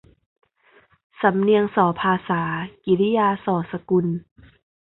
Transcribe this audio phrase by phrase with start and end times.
[1.21, 2.41] สำเนียงส่อภาษา
[2.85, 4.07] กิริยาส่อสกุล